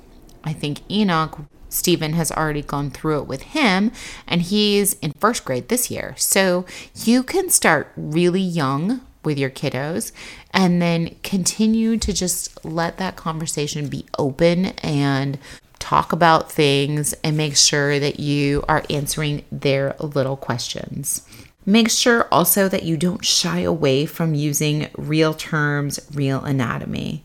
I 0.43 0.53
think 0.53 0.89
Enoch 0.91 1.39
Stephen 1.71 2.13
has 2.13 2.31
already 2.31 2.61
gone 2.61 2.91
through 2.91 3.19
it 3.21 3.27
with 3.27 3.41
him, 3.41 3.91
and 4.27 4.41
he's 4.41 4.93
in 4.95 5.13
first 5.13 5.45
grade 5.45 5.69
this 5.69 5.89
year. 5.89 6.13
So 6.17 6.65
you 6.95 7.23
can 7.23 7.49
start 7.49 7.91
really 7.95 8.41
young 8.41 9.01
with 9.23 9.37
your 9.37 9.49
kiddos 9.49 10.11
and 10.51 10.81
then 10.81 11.15
continue 11.23 11.97
to 11.97 12.11
just 12.13 12.63
let 12.65 12.97
that 12.97 13.15
conversation 13.15 13.87
be 13.87 14.05
open 14.17 14.67
and 14.83 15.37
talk 15.79 16.11
about 16.11 16.51
things 16.51 17.13
and 17.23 17.35
make 17.37 17.55
sure 17.55 17.99
that 17.99 18.19
you 18.19 18.63
are 18.67 18.83
answering 18.89 19.43
their 19.51 19.95
little 19.99 20.37
questions. 20.37 21.25
Make 21.65 21.89
sure 21.89 22.27
also 22.31 22.67
that 22.69 22.83
you 22.83 22.97
don't 22.97 23.23
shy 23.23 23.59
away 23.59 24.05
from 24.05 24.33
using 24.33 24.89
real 24.97 25.33
terms, 25.33 25.99
real 26.13 26.43
anatomy. 26.43 27.23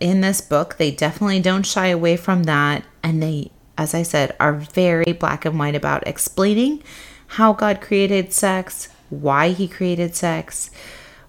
In 0.00 0.20
this 0.20 0.40
book, 0.40 0.76
they 0.76 0.90
definitely 0.90 1.40
don't 1.40 1.64
shy 1.64 1.86
away 1.86 2.16
from 2.16 2.44
that 2.44 2.84
and 3.02 3.22
they 3.22 3.50
as 3.78 3.94
I 3.94 4.02
said, 4.02 4.36
are 4.40 4.52
very 4.54 5.12
black 5.12 5.44
and 5.44 5.58
white 5.58 5.76
about 5.76 6.06
explaining 6.06 6.82
how 7.28 7.52
God 7.52 7.80
created 7.80 8.32
sex, 8.32 8.88
why 9.08 9.50
He 9.50 9.68
created 9.68 10.14
sex, 10.14 10.70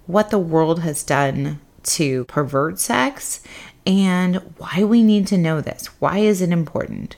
what 0.07 0.31
the 0.31 0.39
world 0.39 0.81
has 0.81 1.03
done 1.03 1.61
to 1.83 2.25
pervert 2.25 2.79
sex, 2.79 3.41
and 3.85 4.37
why 4.57 4.83
we 4.83 5.03
need 5.03 5.27
to 5.27 5.37
know 5.37 5.61
this. 5.61 5.85
Why 5.99 6.17
is 6.17 6.41
it 6.41 6.49
important? 6.49 7.15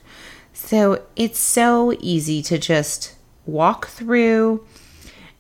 So 0.54 1.04
it's 1.16 1.40
so 1.40 1.98
easy 2.00 2.42
to 2.44 2.58
just 2.58 3.16
walk 3.46 3.88
through 3.88 4.66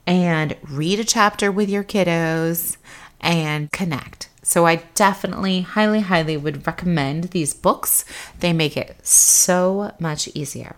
and 0.08 0.56
read 0.64 1.00
a 1.00 1.04
chapter 1.04 1.52
with 1.52 1.70
your 1.70 1.84
kiddos 1.84 2.78
and 3.20 3.72
connect. 3.72 4.30
So 4.44 4.66
I 4.66 4.78
definitely, 4.96 5.62
highly, 5.62 6.02
highly 6.02 6.36
would 6.36 6.66
recommend 6.66 7.26
these 7.26 7.54
books. 7.54 8.06
They 8.40 8.54
make 8.54 8.76
it 8.76 9.06
so 9.06 9.94
much 10.00 10.28
easier. 10.30 10.76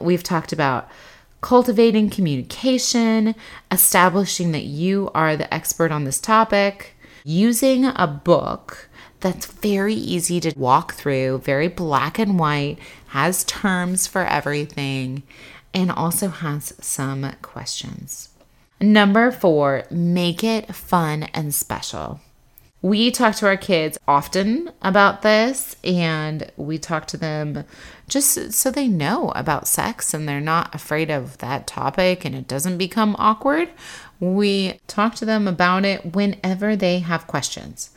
We've 0.00 0.22
talked 0.22 0.52
about 0.52 0.88
cultivating 1.40 2.10
communication, 2.10 3.34
establishing 3.70 4.52
that 4.52 4.64
you 4.64 5.10
are 5.14 5.36
the 5.36 5.52
expert 5.52 5.92
on 5.92 6.04
this 6.04 6.18
topic, 6.18 6.96
using 7.22 7.84
a 7.84 8.06
book 8.06 8.88
that's 9.20 9.46
very 9.46 9.94
easy 9.94 10.40
to 10.40 10.52
walk 10.56 10.94
through, 10.94 11.38
very 11.38 11.68
black 11.68 12.18
and 12.18 12.38
white, 12.38 12.78
has 13.08 13.44
terms 13.44 14.06
for 14.06 14.22
everything, 14.24 15.22
and 15.72 15.90
also 15.90 16.28
has 16.28 16.74
some 16.80 17.30
questions. 17.42 18.30
Number 18.80 19.30
four, 19.30 19.84
make 19.90 20.42
it 20.42 20.74
fun 20.74 21.24
and 21.34 21.54
special 21.54 22.20
we 22.84 23.10
talk 23.10 23.34
to 23.34 23.46
our 23.46 23.56
kids 23.56 23.96
often 24.06 24.70
about 24.82 25.22
this 25.22 25.74
and 25.82 26.52
we 26.58 26.76
talk 26.76 27.06
to 27.06 27.16
them 27.16 27.64
just 28.08 28.52
so 28.52 28.70
they 28.70 28.86
know 28.86 29.30
about 29.34 29.66
sex 29.66 30.12
and 30.12 30.28
they're 30.28 30.38
not 30.38 30.74
afraid 30.74 31.10
of 31.10 31.38
that 31.38 31.66
topic 31.66 32.26
and 32.26 32.34
it 32.34 32.46
doesn't 32.46 32.76
become 32.76 33.16
awkward. 33.18 33.70
We 34.20 34.80
talk 34.86 35.14
to 35.14 35.24
them 35.24 35.48
about 35.48 35.86
it 35.86 36.14
whenever 36.14 36.76
they 36.76 36.98
have 36.98 37.26
questions. 37.26 37.88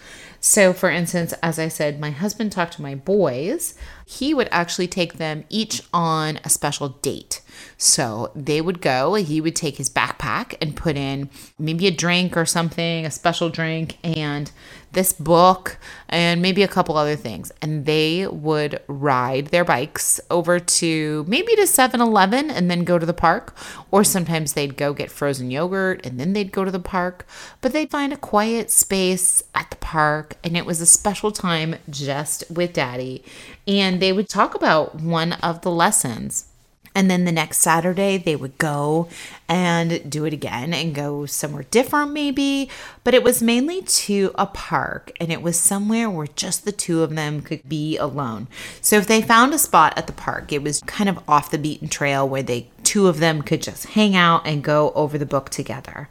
So, 0.49 0.71
for 0.71 0.89
instance, 0.89 1.33
as 1.43 1.59
I 1.59 1.67
said, 1.67 1.99
my 1.99 2.09
husband 2.09 2.53
talked 2.53 2.75
to 2.75 2.81
my 2.81 2.95
boys. 2.95 3.73
He 4.05 4.33
would 4.33 4.47
actually 4.49 4.87
take 4.87 5.15
them 5.15 5.43
each 5.49 5.81
on 5.93 6.39
a 6.45 6.49
special 6.49 6.87
date. 6.87 7.41
So 7.77 8.31
they 8.33 8.61
would 8.61 8.79
go, 8.79 9.15
he 9.15 9.41
would 9.41 9.57
take 9.57 9.75
his 9.75 9.89
backpack 9.89 10.55
and 10.61 10.73
put 10.73 10.95
in 10.95 11.29
maybe 11.59 11.85
a 11.87 11.91
drink 11.91 12.37
or 12.37 12.45
something, 12.45 13.05
a 13.05 13.11
special 13.11 13.49
drink, 13.49 13.97
and 14.03 14.49
this 14.93 15.11
book, 15.11 15.77
and 16.07 16.41
maybe 16.41 16.63
a 16.63 16.67
couple 16.67 16.95
other 16.95 17.17
things. 17.17 17.51
And 17.61 17.85
they 17.85 18.25
would 18.25 18.79
ride 18.87 19.47
their 19.47 19.65
bikes 19.65 20.21
over 20.31 20.59
to 20.59 21.25
maybe 21.27 21.55
to 21.57 21.67
7 21.67 21.99
Eleven 21.99 22.49
and 22.49 22.71
then 22.71 22.85
go 22.85 22.97
to 22.97 23.05
the 23.05 23.13
park. 23.13 23.55
Or 23.91 24.05
sometimes 24.05 24.53
they'd 24.53 24.77
go 24.77 24.93
get 24.93 25.11
frozen 25.11 25.51
yogurt 25.51 26.05
and 26.05 26.19
then 26.19 26.31
they'd 26.33 26.53
go 26.53 26.63
to 26.63 26.71
the 26.71 26.79
park. 26.79 27.27
But 27.59 27.73
they'd 27.73 27.91
find 27.91 28.13
a 28.13 28.17
quiet 28.17 28.71
space 28.71 29.43
park, 29.87 30.35
and 30.43 30.57
it 30.57 30.65
was 30.65 30.81
a 30.81 30.85
special 30.85 31.31
time 31.31 31.77
just 31.89 32.43
with 32.51 32.73
daddy. 32.73 33.23
And 33.65 34.01
they 34.01 34.11
would 34.11 34.27
talk 34.27 34.53
about 34.53 34.95
one 34.95 35.31
of 35.33 35.61
the 35.61 35.71
lessons. 35.71 36.47
And 36.93 37.09
then 37.09 37.23
the 37.23 37.31
next 37.31 37.59
Saturday, 37.59 38.17
they 38.17 38.35
would 38.35 38.57
go 38.57 39.07
and 39.47 40.09
do 40.09 40.25
it 40.25 40.33
again 40.33 40.73
and 40.73 40.93
go 40.93 41.25
somewhere 41.25 41.63
different, 41.71 42.11
maybe. 42.11 42.69
But 43.05 43.13
it 43.13 43.23
was 43.23 43.41
mainly 43.41 43.81
to 43.81 44.31
a 44.35 44.45
park 44.47 45.13
and 45.21 45.31
it 45.31 45.41
was 45.41 45.57
somewhere 45.57 46.09
where 46.09 46.27
just 46.27 46.65
the 46.65 46.73
two 46.73 47.01
of 47.01 47.15
them 47.15 47.41
could 47.41 47.69
be 47.69 47.97
alone. 47.97 48.47
So 48.81 48.97
if 48.97 49.07
they 49.07 49.21
found 49.21 49.53
a 49.53 49.59
spot 49.59 49.97
at 49.97 50.07
the 50.07 50.13
park, 50.13 50.51
it 50.51 50.63
was 50.63 50.81
kind 50.81 51.09
of 51.09 51.19
off 51.29 51.51
the 51.51 51.57
beaten 51.57 51.87
trail 51.87 52.27
where 52.27 52.43
they 52.43 52.69
two 52.83 53.07
of 53.07 53.19
them 53.19 53.41
could 53.41 53.61
just 53.61 53.85
hang 53.87 54.17
out 54.17 54.45
and 54.45 54.63
go 54.63 54.91
over 54.95 55.17
the 55.17 55.25
book 55.25 55.49
together 55.49 56.09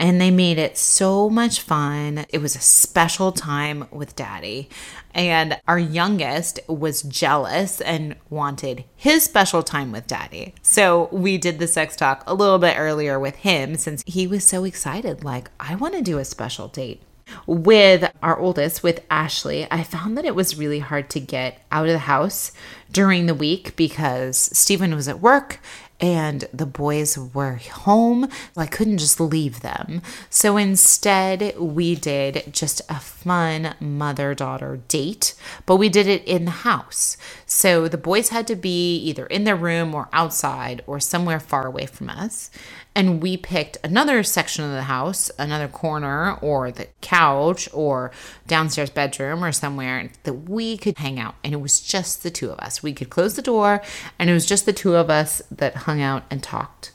and 0.00 0.18
they 0.18 0.30
made 0.30 0.56
it 0.56 0.78
so 0.78 1.28
much 1.28 1.60
fun. 1.60 2.24
It 2.30 2.38
was 2.38 2.56
a 2.56 2.60
special 2.60 3.32
time 3.32 3.86
with 3.90 4.16
daddy. 4.16 4.70
And 5.14 5.60
our 5.68 5.78
youngest 5.78 6.58
was 6.66 7.02
jealous 7.02 7.82
and 7.82 8.16
wanted 8.30 8.84
his 8.96 9.24
special 9.24 9.62
time 9.62 9.92
with 9.92 10.06
daddy. 10.06 10.54
So 10.62 11.10
we 11.12 11.36
did 11.36 11.58
the 11.58 11.66
sex 11.66 11.96
talk 11.96 12.24
a 12.26 12.34
little 12.34 12.58
bit 12.58 12.78
earlier 12.78 13.20
with 13.20 13.36
him 13.36 13.76
since 13.76 14.02
he 14.06 14.26
was 14.26 14.42
so 14.42 14.64
excited. 14.64 15.22
Like, 15.22 15.50
I 15.60 15.74
want 15.74 15.94
to 15.94 16.02
do 16.02 16.16
a 16.16 16.24
special 16.24 16.68
date. 16.68 17.02
With 17.46 18.10
our 18.22 18.38
oldest, 18.38 18.82
with 18.82 19.04
Ashley, 19.10 19.68
I 19.70 19.84
found 19.84 20.16
that 20.16 20.24
it 20.24 20.34
was 20.34 20.56
really 20.56 20.80
hard 20.80 21.10
to 21.10 21.20
get 21.20 21.60
out 21.70 21.86
of 21.86 21.92
the 21.92 21.98
house 21.98 22.50
during 22.90 23.26
the 23.26 23.34
week 23.34 23.76
because 23.76 24.36
Stephen 24.36 24.94
was 24.96 25.06
at 25.06 25.20
work 25.20 25.60
and 26.00 26.48
the 26.52 26.66
boys 26.66 27.18
were 27.18 27.56
home. 27.56 28.28
I 28.56 28.66
couldn't 28.66 28.98
just 28.98 29.20
leave 29.20 29.60
them. 29.60 30.02
So 30.28 30.56
instead, 30.56 31.58
we 31.58 31.94
did 31.94 32.44
just 32.52 32.80
a 32.88 32.98
fun 32.98 33.74
mother 33.80 34.34
daughter 34.34 34.80
date, 34.88 35.34
but 35.66 35.76
we 35.76 35.88
did 35.88 36.06
it 36.06 36.24
in 36.24 36.46
the 36.46 36.50
house. 36.50 37.16
So 37.52 37.88
the 37.88 37.98
boys 37.98 38.28
had 38.28 38.46
to 38.46 38.54
be 38.54 38.96
either 38.98 39.26
in 39.26 39.42
their 39.42 39.56
room 39.56 39.92
or 39.92 40.08
outside 40.12 40.84
or 40.86 41.00
somewhere 41.00 41.40
far 41.40 41.66
away 41.66 41.86
from 41.86 42.08
us 42.08 42.48
and 42.94 43.20
we 43.20 43.36
picked 43.36 43.76
another 43.82 44.22
section 44.22 44.64
of 44.64 44.70
the 44.70 44.82
house, 44.82 45.32
another 45.36 45.66
corner 45.66 46.34
or 46.42 46.70
the 46.70 46.86
couch 47.00 47.68
or 47.72 48.12
downstairs 48.46 48.90
bedroom 48.90 49.42
or 49.42 49.50
somewhere 49.50 50.10
that 50.22 50.48
we 50.48 50.76
could 50.76 50.98
hang 50.98 51.18
out. 51.18 51.34
And 51.42 51.52
it 51.52 51.60
was 51.60 51.80
just 51.80 52.22
the 52.22 52.30
two 52.30 52.50
of 52.50 52.58
us. 52.60 52.84
We 52.84 52.92
could 52.92 53.10
close 53.10 53.34
the 53.34 53.42
door 53.42 53.82
and 54.16 54.30
it 54.30 54.32
was 54.32 54.46
just 54.46 54.64
the 54.64 54.72
two 54.72 54.94
of 54.94 55.10
us 55.10 55.42
that 55.50 55.74
hung 55.74 56.00
out 56.00 56.22
and 56.30 56.40
talked. 56.42 56.92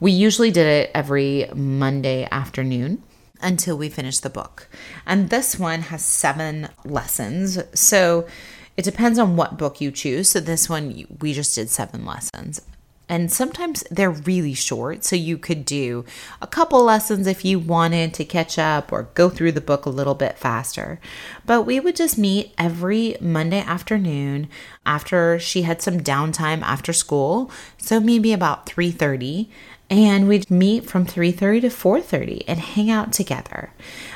We 0.00 0.10
usually 0.10 0.50
did 0.50 0.66
it 0.66 0.90
every 0.96 1.48
Monday 1.54 2.26
afternoon 2.32 3.04
until 3.40 3.78
we 3.78 3.88
finished 3.88 4.24
the 4.24 4.30
book. 4.30 4.68
And 5.06 5.30
this 5.30 5.60
one 5.60 5.82
has 5.82 6.04
seven 6.04 6.70
lessons. 6.84 7.60
So 7.72 8.26
it 8.82 8.90
depends 8.90 9.16
on 9.16 9.36
what 9.36 9.58
book 9.58 9.80
you 9.80 9.92
choose. 9.92 10.30
So 10.30 10.40
this 10.40 10.68
one, 10.68 11.06
we 11.20 11.32
just 11.32 11.54
did 11.54 11.70
seven 11.70 12.04
lessons. 12.04 12.60
And 13.08 13.30
sometimes 13.30 13.84
they're 13.90 14.10
really 14.10 14.54
short, 14.54 15.04
so 15.04 15.14
you 15.14 15.38
could 15.38 15.64
do 15.64 16.04
a 16.40 16.46
couple 16.48 16.82
lessons 16.82 17.26
if 17.28 17.44
you 17.44 17.58
wanted 17.60 18.12
to 18.14 18.24
catch 18.24 18.58
up 18.58 18.90
or 18.90 19.10
go 19.14 19.28
through 19.28 19.52
the 19.52 19.60
book 19.60 19.86
a 19.86 19.90
little 19.90 20.14
bit 20.14 20.36
faster. 20.36 20.98
But 21.46 21.62
we 21.62 21.78
would 21.78 21.94
just 21.94 22.18
meet 22.18 22.54
every 22.58 23.16
Monday 23.20 23.60
afternoon 23.60 24.48
after 24.84 25.38
she 25.38 25.62
had 25.62 25.80
some 25.80 26.00
downtime 26.00 26.62
after 26.62 26.92
school, 26.92 27.50
so 27.76 28.00
maybe 28.00 28.32
about 28.32 28.66
3:30 28.66 29.48
and 29.92 30.26
we'd 30.26 30.50
meet 30.50 30.88
from 30.88 31.04
3:30 31.04 31.60
to 31.60 31.68
4:30 31.68 32.44
and 32.48 32.58
hang 32.58 32.90
out 32.90 33.12
together. 33.12 33.70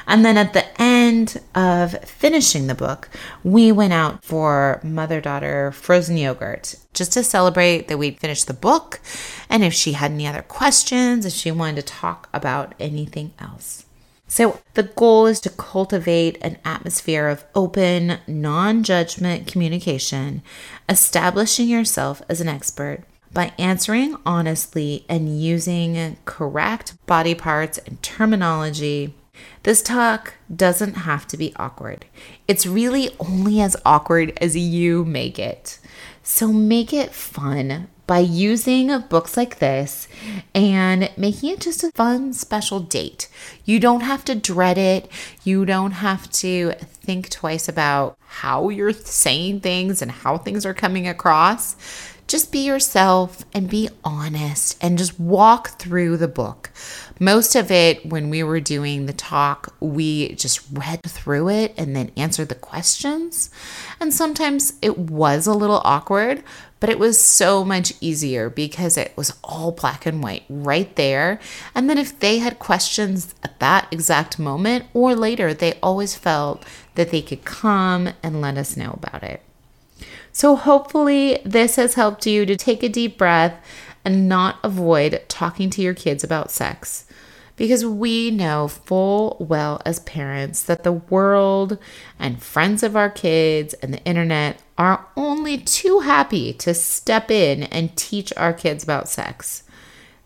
And 0.06 0.24
then 0.24 0.38
at 0.38 0.54
the 0.54 0.64
end 0.80 1.38
of 1.54 2.02
finishing 2.02 2.66
the 2.66 2.74
book, 2.74 3.10
we 3.44 3.70
went 3.70 3.92
out 3.92 4.24
for 4.24 4.80
mother-daughter 4.82 5.72
frozen 5.72 6.16
yogurt 6.16 6.76
just 6.94 7.12
to 7.12 7.22
celebrate 7.22 7.88
that 7.88 7.98
we'd 7.98 8.18
finished 8.18 8.46
the 8.46 8.54
book 8.54 9.00
and 9.50 9.62
if 9.62 9.74
she 9.74 9.92
had 9.92 10.12
any 10.12 10.26
other 10.26 10.40
questions, 10.40 11.26
if 11.26 11.34
she 11.34 11.50
wanted 11.50 11.76
to 11.76 11.82
talk 11.82 12.30
about 12.32 12.74
anything 12.80 13.32
else. 13.38 13.84
So, 14.28 14.60
the 14.74 14.82
goal 14.82 15.26
is 15.26 15.38
to 15.40 15.50
cultivate 15.50 16.38
an 16.40 16.56
atmosphere 16.64 17.28
of 17.28 17.44
open, 17.54 18.18
non 18.26 18.82
judgment 18.82 19.46
communication, 19.46 20.42
establishing 20.88 21.68
yourself 21.68 22.22
as 22.28 22.40
an 22.40 22.48
expert 22.48 23.04
by 23.36 23.52
answering 23.58 24.16
honestly 24.24 25.04
and 25.10 25.38
using 25.38 26.16
correct 26.24 26.94
body 27.04 27.34
parts 27.34 27.76
and 27.76 28.02
terminology. 28.02 29.12
This 29.62 29.82
talk 29.82 30.32
doesn't 30.54 30.94
have 30.94 31.28
to 31.28 31.36
be 31.36 31.52
awkward. 31.56 32.06
It's 32.48 32.66
really 32.66 33.10
only 33.20 33.60
as 33.60 33.76
awkward 33.84 34.32
as 34.40 34.56
you 34.56 35.04
make 35.04 35.38
it. 35.38 35.78
So 36.22 36.50
make 36.50 36.94
it 36.94 37.12
fun 37.12 37.88
by 38.06 38.20
using 38.20 39.00
books 39.10 39.36
like 39.36 39.58
this 39.58 40.08
and 40.54 41.10
making 41.18 41.50
it 41.50 41.60
just 41.60 41.84
a 41.84 41.92
fun, 41.92 42.32
special 42.32 42.80
date. 42.80 43.28
You 43.66 43.78
don't 43.78 44.00
have 44.00 44.24
to 44.26 44.34
dread 44.34 44.78
it. 44.78 45.10
You 45.44 45.66
don't 45.66 45.90
have 45.90 46.30
to 46.32 46.72
think 46.80 47.28
twice 47.28 47.68
about 47.68 48.16
how 48.26 48.70
you're 48.70 48.94
saying 48.94 49.60
things 49.60 50.00
and 50.00 50.10
how 50.10 50.38
things 50.38 50.64
are 50.64 50.72
coming 50.72 51.06
across 51.06 51.76
just 52.26 52.50
be 52.50 52.58
yourself 52.58 53.44
and 53.54 53.70
be 53.70 53.88
honest 54.02 54.76
and 54.82 54.98
just 54.98 55.18
walk 55.18 55.78
through 55.78 56.16
the 56.16 56.28
book. 56.28 56.70
Most 57.20 57.54
of 57.54 57.70
it, 57.70 58.04
when 58.04 58.30
we 58.30 58.42
were 58.42 58.60
doing 58.60 59.06
the 59.06 59.12
talk, 59.12 59.74
we 59.80 60.34
just 60.34 60.60
read 60.72 61.02
through 61.04 61.48
it 61.50 61.72
and 61.78 61.94
then 61.94 62.10
answered 62.16 62.48
the 62.48 62.54
questions. 62.54 63.50
And 64.00 64.12
sometimes 64.12 64.74
it 64.82 64.98
was 64.98 65.46
a 65.46 65.54
little 65.54 65.80
awkward, 65.84 66.42
but 66.80 66.90
it 66.90 66.98
was 66.98 67.18
so 67.18 67.64
much 67.64 67.94
easier 68.00 68.50
because 68.50 68.96
it 68.96 69.16
was 69.16 69.32
all 69.44 69.72
black 69.72 70.04
and 70.04 70.22
white 70.22 70.44
right 70.48 70.94
there. 70.96 71.40
And 71.74 71.88
then 71.88 71.96
if 71.96 72.18
they 72.18 72.38
had 72.38 72.58
questions 72.58 73.34
at 73.42 73.60
that 73.60 73.88
exact 73.92 74.38
moment 74.38 74.86
or 74.92 75.14
later, 75.14 75.54
they 75.54 75.74
always 75.82 76.16
felt 76.16 76.64
that 76.96 77.10
they 77.10 77.22
could 77.22 77.44
come 77.44 78.10
and 78.22 78.40
let 78.40 78.58
us 78.58 78.76
know 78.76 78.98
about 79.00 79.22
it. 79.22 79.45
So, 80.36 80.54
hopefully, 80.54 81.38
this 81.46 81.76
has 81.76 81.94
helped 81.94 82.26
you 82.26 82.44
to 82.44 82.56
take 82.56 82.82
a 82.82 82.90
deep 82.90 83.16
breath 83.16 83.58
and 84.04 84.28
not 84.28 84.58
avoid 84.62 85.22
talking 85.28 85.70
to 85.70 85.80
your 85.80 85.94
kids 85.94 86.22
about 86.22 86.50
sex. 86.50 87.06
Because 87.56 87.86
we 87.86 88.30
know 88.30 88.68
full 88.68 89.38
well 89.40 89.80
as 89.86 90.00
parents 90.00 90.62
that 90.64 90.84
the 90.84 90.92
world 90.92 91.78
and 92.18 92.42
friends 92.42 92.82
of 92.82 92.94
our 92.94 93.08
kids 93.08 93.72
and 93.80 93.94
the 93.94 94.04
internet 94.04 94.60
are 94.76 95.06
only 95.16 95.56
too 95.56 96.00
happy 96.00 96.52
to 96.52 96.74
step 96.74 97.30
in 97.30 97.62
and 97.62 97.96
teach 97.96 98.30
our 98.36 98.52
kids 98.52 98.84
about 98.84 99.08
sex. 99.08 99.62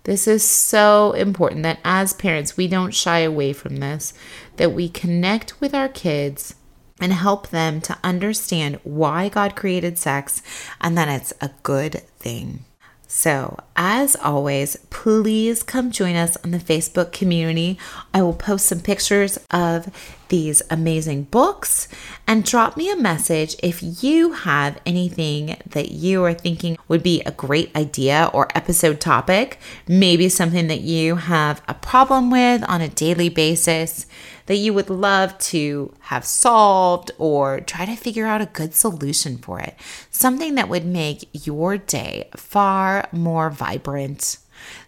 This 0.02 0.26
is 0.26 0.42
so 0.42 1.12
important 1.12 1.62
that 1.62 1.78
as 1.84 2.14
parents, 2.14 2.56
we 2.56 2.66
don't 2.66 2.92
shy 2.92 3.20
away 3.20 3.52
from 3.52 3.76
this, 3.76 4.12
that 4.56 4.72
we 4.72 4.88
connect 4.88 5.60
with 5.60 5.72
our 5.72 5.88
kids 5.88 6.56
and 7.00 7.12
help 7.12 7.48
them 7.48 7.80
to 7.82 7.98
understand 8.04 8.78
why 8.84 9.28
God 9.28 9.56
created 9.56 9.98
sex 9.98 10.42
and 10.80 10.96
that 10.96 11.08
it's 11.08 11.32
a 11.40 11.50
good 11.62 12.02
thing. 12.18 12.64
So, 13.12 13.58
as 13.74 14.14
always, 14.14 14.76
please 14.90 15.64
come 15.64 15.90
join 15.90 16.14
us 16.14 16.36
on 16.44 16.52
the 16.52 16.58
Facebook 16.58 17.10
community. 17.10 17.76
I 18.14 18.22
will 18.22 18.34
post 18.34 18.66
some 18.66 18.78
pictures 18.78 19.36
of 19.50 19.90
these 20.28 20.62
amazing 20.70 21.24
books 21.24 21.88
and 22.28 22.44
drop 22.44 22.76
me 22.76 22.88
a 22.88 22.94
message 22.94 23.56
if 23.64 24.04
you 24.04 24.32
have 24.34 24.80
anything 24.86 25.56
that 25.66 25.90
you 25.90 26.22
are 26.22 26.32
thinking 26.32 26.78
would 26.86 27.02
be 27.02 27.20
a 27.26 27.32
great 27.32 27.74
idea 27.74 28.30
or 28.32 28.46
episode 28.54 29.00
topic, 29.00 29.58
maybe 29.88 30.28
something 30.28 30.68
that 30.68 30.82
you 30.82 31.16
have 31.16 31.62
a 31.66 31.74
problem 31.74 32.30
with 32.30 32.62
on 32.68 32.80
a 32.80 32.88
daily 32.88 33.28
basis 33.28 34.06
that 34.46 34.56
you 34.56 34.72
would 34.74 34.90
love 34.90 35.36
to 35.38 35.92
have 36.00 36.24
solved 36.24 37.10
or 37.18 37.60
try 37.60 37.84
to 37.86 37.96
figure 37.96 38.26
out 38.26 38.40
a 38.40 38.46
good 38.46 38.74
solution 38.74 39.38
for 39.38 39.60
it. 39.60 39.74
Something 40.10 40.54
that 40.56 40.68
would 40.68 40.84
make 40.84 41.28
your 41.32 41.76
day 41.78 42.28
far 42.36 43.08
more 43.12 43.50
vibrant. 43.50 44.38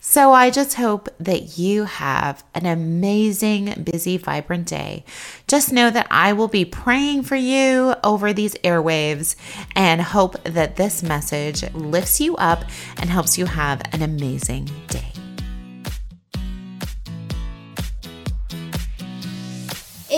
So 0.00 0.32
I 0.32 0.50
just 0.50 0.74
hope 0.74 1.08
that 1.18 1.58
you 1.58 1.84
have 1.84 2.44
an 2.54 2.66
amazing, 2.66 3.84
busy, 3.84 4.16
vibrant 4.16 4.66
day. 4.66 5.04
Just 5.46 5.72
know 5.72 5.90
that 5.90 6.06
I 6.10 6.32
will 6.32 6.48
be 6.48 6.64
praying 6.64 7.22
for 7.22 7.36
you 7.36 7.94
over 8.04 8.32
these 8.32 8.54
airwaves 8.56 9.36
and 9.74 10.00
hope 10.00 10.42
that 10.44 10.76
this 10.76 11.02
message 11.02 11.62
lifts 11.72 12.20
you 12.20 12.36
up 12.36 12.64
and 12.98 13.10
helps 13.10 13.38
you 13.38 13.46
have 13.46 13.82
an 13.92 14.02
amazing 14.02 14.68
day. 14.88 15.11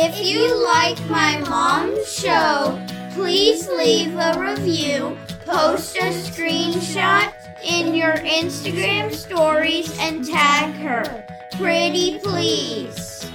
If 0.06 0.22
you 0.22 0.62
like 0.62 1.00
my 1.08 1.38
mom's 1.48 2.12
show, 2.12 2.78
please 3.14 3.66
leave 3.68 4.14
a 4.14 4.38
review, 4.38 5.16
post 5.46 5.96
a 5.96 6.12
screenshot 6.12 7.32
in 7.64 7.94
your 7.94 8.12
Instagram 8.16 9.14
stories, 9.14 9.98
and 9.98 10.22
tag 10.22 10.74
her. 10.74 11.26
Pretty 11.52 12.18
please. 12.18 13.26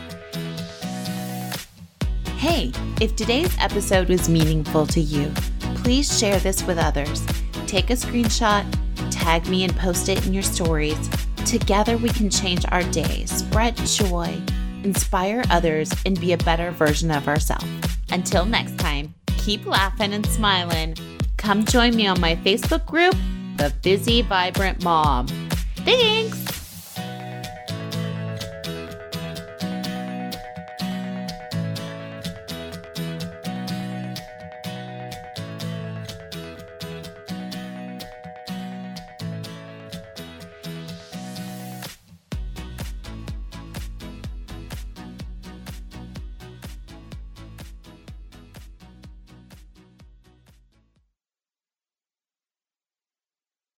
Hey, 2.37 2.71
if 3.01 3.15
today's 3.15 3.57
episode 3.59 4.07
was 4.07 4.29
meaningful 4.29 4.85
to 4.87 4.99
you, 4.99 5.31
please 5.81 6.19
share 6.19 6.37
this 6.37 6.63
with 6.67 6.77
others. 6.77 7.25
Take 7.65 7.89
a 7.89 7.93
screenshot, 7.93 8.63
tag 9.09 9.47
me, 9.47 9.63
and 9.63 9.75
post 9.75 10.07
it 10.07 10.23
in 10.27 10.35
your 10.35 10.43
stories. 10.43 11.09
Together, 11.47 11.97
we 11.97 12.09
can 12.09 12.29
change 12.29 12.63
our 12.69 12.83
day, 12.91 13.25
spread 13.25 13.75
joy, 13.75 14.39
inspire 14.83 15.43
others, 15.49 15.91
and 16.05 16.19
be 16.19 16.33
a 16.33 16.37
better 16.37 16.71
version 16.71 17.11
of 17.11 17.27
ourselves. 17.27 17.65
Until 18.11 18.45
next 18.45 18.77
time, 18.79 19.13
keep 19.37 19.65
laughing 19.65 20.13
and 20.13 20.25
smiling. 20.25 20.95
Come 21.37 21.65
join 21.65 21.95
me 21.95 22.07
on 22.07 22.19
my 22.19 22.35
Facebook 22.37 22.85
group, 22.85 23.15
The 23.57 23.73
Busy 23.81 24.21
Vibrant 24.21 24.83
Mom. 24.83 25.27
Thanks! 25.77 26.48